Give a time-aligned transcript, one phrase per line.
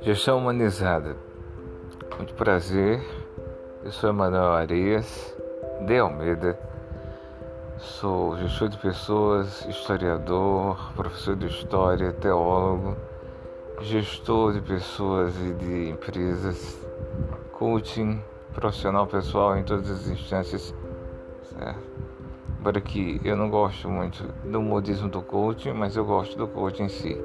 [0.00, 1.16] Gestão humanizada.
[2.16, 3.00] Muito prazer.
[3.84, 5.36] Eu sou Emanuel Arias
[5.86, 6.58] de Almeida.
[7.78, 12.96] Sou gestor de pessoas, historiador, professor de história, teólogo,
[13.80, 16.84] gestor de pessoas e de empresas,
[17.52, 18.20] coaching,
[18.52, 20.74] profissional pessoal em todas as instâncias.
[21.42, 21.98] Certo?
[22.58, 26.84] Embora que eu não gosto muito do modismo do coaching, mas eu gosto do coaching
[26.84, 27.16] em si.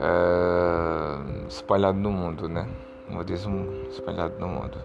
[0.00, 2.66] É, espalhado no mundo, né?
[3.08, 4.78] Modismo espalhado no mundo.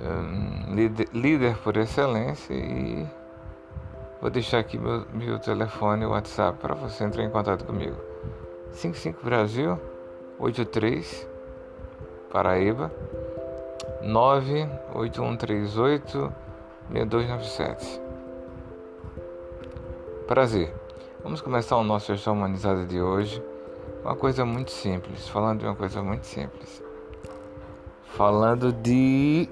[0.00, 3.04] É, líder, líder, por excelência e
[4.20, 7.96] vou deixar aqui meu, meu telefone, WhatsApp, para você entrar em contato comigo.
[8.70, 9.76] 55 Brasil
[10.38, 11.28] 83
[12.30, 12.92] Paraíba
[14.02, 16.44] 98138
[16.92, 18.00] 6297.
[20.26, 20.74] Prazer.
[21.22, 23.42] Vamos começar o nosso gestão humanizada de hoje
[24.04, 26.82] uma coisa muito simples, falando de uma coisa muito simples.
[28.04, 29.48] Falando de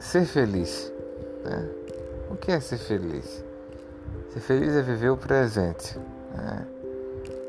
[0.00, 0.90] ser feliz.
[1.44, 1.70] Né?
[2.30, 3.44] O que é ser feliz?
[4.30, 5.98] Ser feliz é viver o presente.
[6.34, 6.66] Né?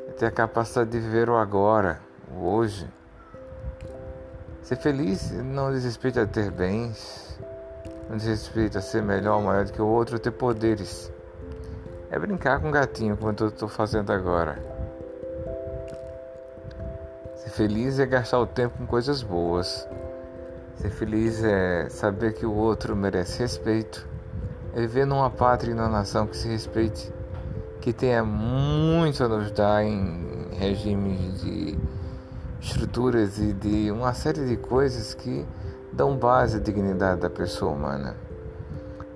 [0.10, 2.86] É ter a capacidade de viver o agora, o hoje.
[4.66, 7.40] Ser feliz não diz respeito a ter bens,
[8.10, 11.12] não diz respeito a ser melhor ou maior do que o outro, ter poderes
[12.10, 14.58] é brincar com um gatinho, como eu estou fazendo agora.
[17.36, 19.88] Ser feliz é gastar o tempo com coisas boas.
[20.78, 24.08] Ser feliz é saber que o outro merece respeito.
[24.74, 27.14] É viver numa pátria e numa nação que se respeite,
[27.82, 31.78] que tenha muito a nos dar em regimes de
[32.66, 35.46] estruturas e de uma série de coisas que
[35.94, 38.16] dão base à dignidade da pessoa humana.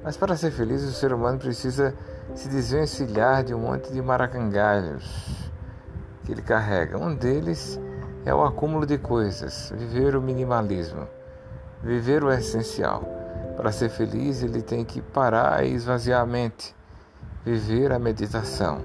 [0.03, 1.95] Mas para ser feliz, o ser humano precisa
[2.35, 5.51] se desvencilhar de um monte de maracangalhos
[6.23, 6.97] que ele carrega.
[6.97, 7.79] Um deles
[8.23, 11.07] é o acúmulo de coisas, viver o minimalismo,
[11.83, 13.03] viver o essencial.
[13.57, 16.75] Para ser feliz, ele tem que parar e esvaziar a mente,
[17.43, 18.79] viver a meditação.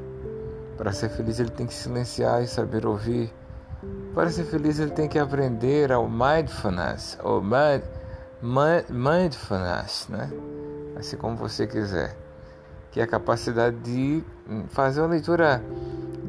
[0.76, 3.32] Para ser feliz, ele tem que silenciar e saber ouvir.
[4.14, 7.82] Para ser feliz, ele tem que aprender ao mindfulness, ou mind,
[8.40, 10.30] mind, mindfulness, né?
[10.96, 12.16] assim como você quiser
[12.94, 14.22] que é a capacidade de
[14.68, 15.60] fazer uma leitura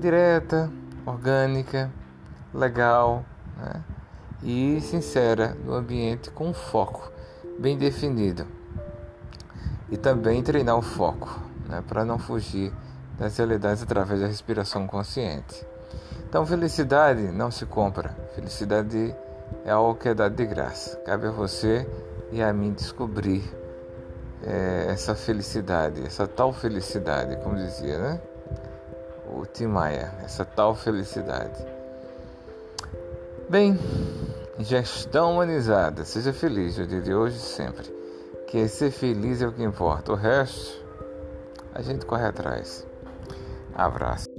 [0.01, 0.67] direta,
[1.05, 1.91] orgânica,
[2.51, 3.23] legal
[3.55, 3.83] né?
[4.41, 7.11] e sincera no ambiente com foco
[7.59, 8.47] bem definido.
[9.91, 11.39] E também treinar o foco
[11.69, 11.83] né?
[11.87, 12.73] para não fugir
[13.19, 15.63] das realidades através da respiração consciente.
[16.35, 19.15] Então, felicidade não se compra, felicidade
[19.63, 20.97] é algo que é dado de graça.
[21.05, 21.87] Cabe a você
[22.29, 23.41] e a mim descobrir
[24.43, 28.21] é, essa felicidade, essa tal felicidade, como dizia, né?
[29.33, 31.65] O Tim Maia, essa tal felicidade.
[33.49, 33.79] Bem,
[34.59, 37.85] gestão humanizada, seja feliz, eu diria hoje sempre.
[38.47, 40.83] Que ser feliz é o que importa, o resto
[41.73, 42.85] a gente corre atrás.
[43.73, 44.34] Abraço.